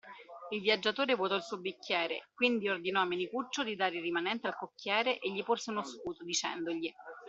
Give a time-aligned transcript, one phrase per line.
[0.49, 4.57] Il viaggiatore vuotò il suo bicchiere, quindi ordinò a Menicuccio di dare il rimanente al
[4.57, 6.91] cocchiere, e gli porse uno scudo, dicendogli.